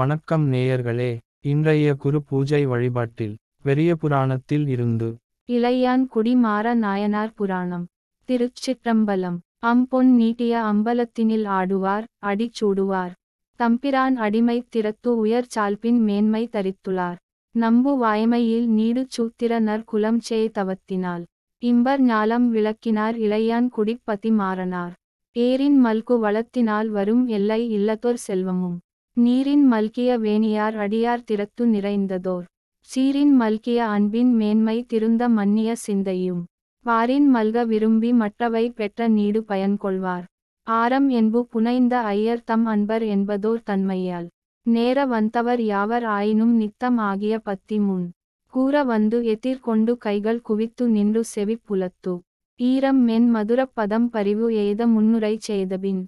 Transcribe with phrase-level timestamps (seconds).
[0.00, 1.08] வணக்கம் நேயர்களே
[1.40, 5.08] இன்றைய குரு பூஜை வழிபாட்டில் பெரிய புராணத்தில் இருந்து.
[5.48, 7.86] இளையான் குடிமாற நாயனார் புராணம்.
[8.28, 9.38] திருச்சிற்றம்பலம்.
[9.66, 13.12] அம்பொன் நீட்டிய அம்பலத்தினில் ஆடுவார் அடிச்சூடுவார்
[13.60, 17.18] தம்பிரான் அடிமை திறத்து உயர் சால்பின் மேன்மை தரித்துளார்.
[17.54, 21.24] நம்பு வாய்மையில் நீடு சூத்திர நற்குலம் சே தவத்தினால்.
[21.62, 24.94] இம்பர் ஞாலம் விளக்கினார் இளையான் குடிப்பதி மாறனார்.
[25.36, 28.78] ஏரின் மல்கு வளத்தினால் வரும் எல்லை இல்லத்தோர் செல்வமும்.
[29.16, 32.44] நீரின் மல்கிய வேணியார் அடியார் திறத்து நிறைந்ததோர்.
[32.88, 36.42] சீரின் மல்கிய அன்பின் மேன்மை திருந்த மன்னிய சிந்தையும்.
[36.86, 40.24] வாரின் மல்க விரும்பி மற்றவை பெற்ற நீடு பயன் கொள்வார்
[40.66, 44.28] ஆரம் என்பு புனைந்த ஐயர் தம் அன்பர் என்பதோர் தன்மையால்.
[44.66, 48.06] நேர வந்தவர் யாவர் ஆயினும் நித்தம் ஆகிய பத்தி முன்.
[48.54, 52.14] கூற வந்து எதிர்கொண்டு கைகள் குவித்து நின்று செவிப் புலத்து.
[52.60, 56.02] ஈரம் மென் மதுரப் பதம் பரிவு எய்த முன்னுரை செய்தபின்.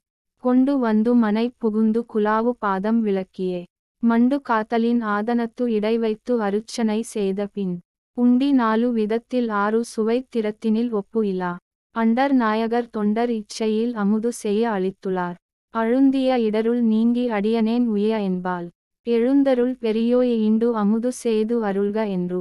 [0.45, 3.61] கொண்டு வந்து மனை புகுந்து குலாவு பாதம் விளக்கியே.
[4.03, 7.75] மண்டு காத்தலின் ஆதனத்து இடை வைத்து அருச்சனை செய்த பின்
[8.17, 11.53] உண்டி நாலு விதத்தில் ஆறு சுவை திறத்தினில் ஒப்பு இலா.
[11.95, 15.37] அண்டர் நாயகர் தொண்டர் இச்சையில் அமுது செய்ய அளித்துள்ளார்
[15.75, 18.67] அழுந்திய இடருள் நீங்கி அடியனேன் உய என்பாள்.
[19.07, 22.41] எழுந்தருள் பெரியோய் இண்டு அமுது செய்து அருள்க என்று.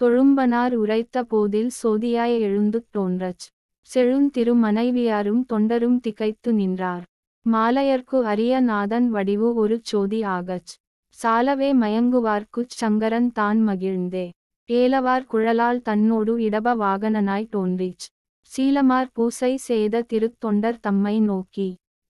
[0.00, 3.44] தொழும்பனார் உரைத்த போதில் சோதியாய் எழுந்து தோன்றச்.
[3.90, 7.04] செழுந்திரு மனைவியாரும் தொண்டரும் திகைத்து நின்றார்.
[7.46, 10.72] மாலையர்க்கு அரிய நாதன் வடிவு ஒரு சோதி ஆகச்.
[11.18, 14.30] சாலவே மயங்குவார்க்குச் சங்கரன் தான் மகிழ்ந்தே.
[14.68, 18.04] ஏலவார் குழலால் தன்னோடு இடப வாகனனாய் தோன்றிச்.
[18.50, 21.68] சீலமார் பூசை செய்த திருத்தொண்டர் தம்மை நோக்கி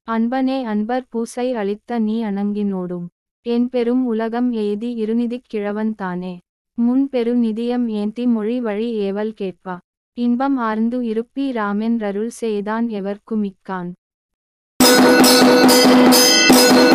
[0.09, 3.07] அன்பனே அன்பர் பூசை அளித்த நீ அணங்கினோடும்.
[3.47, 6.35] என் பெரும் உலகம் எய்தி இருநிதிக் கிழவன் தானே.
[6.79, 9.77] முன் பெரு நிதியம் ஏந்தி மொழி வழி ஏவல் கேட்பா.
[10.17, 13.91] இன்பம் ஆர்ந்து இருப்பி ராமென் ரருள் செய்தான் எவர்க்குமிக்கான்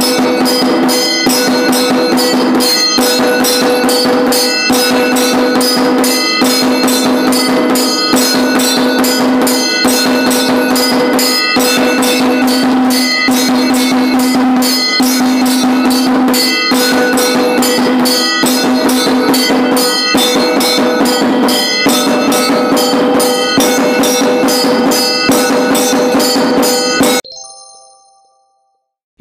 [0.07, 0.47] Thank
[4.51, 4.56] you.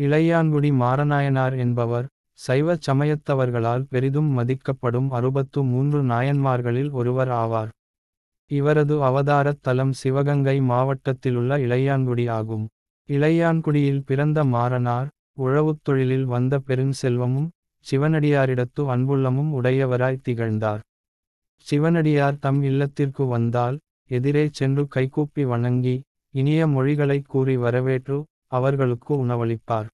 [0.07, 7.69] இளையான்குடி மாரநாயனார் என்பவர் சைவ சமயத்தவர்களால் பெரிதும் மதிக்கப்படும் அறுபத்து மூன்று நாயன்மார்களில் ஒருவர் ஆவார்.
[8.51, 12.69] இவரது அவதாரத் தலம் சிவகங்கை மாவட்டத்திலுள்ள இளையான்குடி ஆகும்.
[13.09, 15.09] இளையான்குடியில் பிறந்த மாறனார்
[15.39, 17.49] உழவுத் தொழிலில் வந்த பெருஞ்செல்வமும்
[17.91, 20.81] சிவனடியாரிடத்து அன்புள்ளமும் உடையவராய் திகழ்ந்தார்.
[21.57, 23.79] சிவனடியார் தம் இல்லத்திற்கு வந்தால்
[24.09, 29.87] எதிரே சென்று கைகூப்பி வணங்கி இனிய மொழிகளைக் கூறி வரவேற்று அவர்களுக்கு உணவளிப்பார்.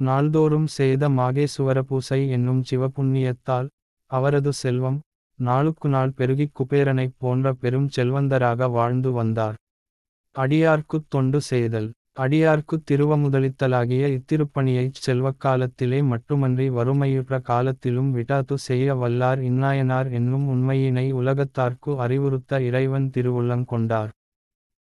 [0.00, 3.68] நாள்தோறும் செய்த மாகேசுவர பூசை என்னும் சிவபுண்ணியத்தால்
[4.06, 5.00] அவரது செல்வம்
[5.38, 9.56] நாளுக்கு நாள் பெருகிக் குபேரனைப் போன்ற பெரும் செல்வந்தராக வாழ்ந்து வந்தார்.
[10.36, 11.92] அடியார்க்குத் தொண்டு செய்தல்.
[12.20, 22.62] அடியார்க்குத் திருவமுதலித்தலாகிய இத்திருப்பணியைச் செல்வக்காலத்திலே மட்டுமன்றி வறுமையுற்ற காலத்திலும் விடாத்து செய்ய வல்லார் இன்னாயனார் என்னும் உண்மையினை உலகத்தார்க்கு அறிவுறுத்த
[22.62, 24.10] இறைவன் திருவுள்ளங் கொண்டார்.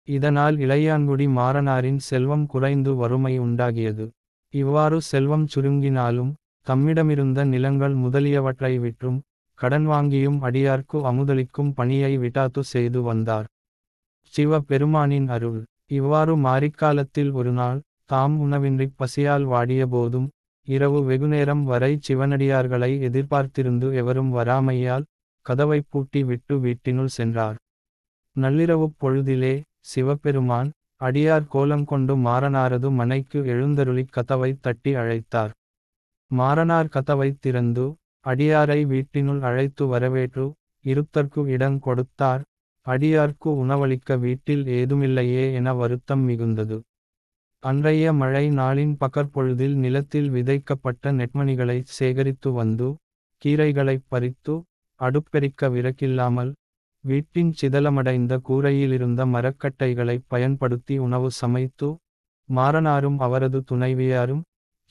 [0.09, 4.11] இதனால் இளையான்குடி மாறனாரின் செல்வம் குறைந்து வறுமை உண்டாகியது.
[4.55, 6.33] இவ்வாறு செல்வம் சுருங்கினாலும்
[6.67, 9.19] தம்மிடமிருந்த நிலங்கள் முதலியவற்றை விற்றும்
[9.59, 13.47] கடன் வாங்கியும் அடியார்க்கு அமுதளிக்கும் பணியை விட்டாத்து செய்து வந்தார்.
[14.35, 15.61] சிவ பெருமானின் அருள்.
[15.91, 20.29] இவ்வாறு மாரிக்காலத்தில் ஒருநாள் தாம் உணவின்றிப் பசியால் வாடிய போதும்
[20.69, 25.07] இரவு வெகுநேரம் வரை சிவனடியார்களை எதிர்பார்த்திருந்து எவரும் வராமையால்
[25.47, 27.57] கதவைப் பூட்டி விட்டு வீட்டினுள் சென்றார்.
[28.37, 30.71] நள்ளிரவுப் பொழுதிலே சிவபெருமான்
[31.01, 35.53] அடியார் கோலம் கொண்டு மாறனாரது மனைக்கு எழுந்தருளிக் கதவைத் தட்டி அழைத்தார்.
[36.31, 37.85] மாறனார் கதவைத் திறந்து
[38.25, 40.47] அடியாரை வீட்டினுள் அழைத்து வரவேற்று
[40.85, 42.43] இருத்தற்கு இடங் கொடுத்தார்.
[42.87, 46.79] அடியார்க்கு உணவளிக்க வீட்டில் ஏதுமில்லையே என வருத்தம் மிகுந்தது.
[47.63, 52.89] அன்றைய மழை நாளின் பகற்பொழுதில் நிலத்தில் விதைக்கப்பட்ட நெட்மணிகளை சேகரித்து வந்து
[53.43, 54.55] கீரைகளைப் பறித்து
[55.01, 56.53] அடுப்பெரிக்க விறக்கில்லாமல்
[57.07, 61.89] வீட்டின் சிதலமடைந்த கூரையிலிருந்த மரக்கட்டைகளைப் பயன்படுத்தி உணவு சமைத்து
[62.49, 64.43] மாறனாரும் அவரது துணைவியாரும்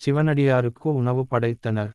[0.02, 1.92] சிவனடியாருக்கு உணவு படைத்தனர்.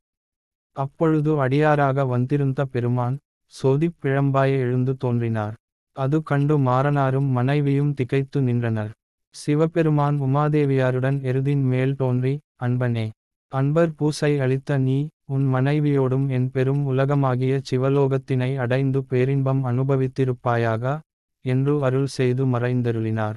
[0.77, 3.17] அப்பொழுது அடியாராக வந்திருந்த பெருமான்
[3.53, 5.55] சோதிப் பிழம்பாய எழுந்து தோன்றினார்.
[5.97, 8.93] அது கண்டு மாறனாரும் மனைவியும் திகைத்து நின்றனர்.
[9.35, 13.07] சிவபெருமான் உமாதேவியாருடன் எருதின் மேல் தோன்றி அன்பனே
[13.53, 14.97] அன்பர் பூசை அளித்த நீ
[15.31, 20.85] உன் மனைவியோடும் என் பெரும் உலகமாகிய சிவலோகத்தினை அடைந்து பேரின்பம் அனுபவித்திருப்பாயாக?
[21.45, 23.37] என்று அருள் செய்து மறைந்தருளினார்.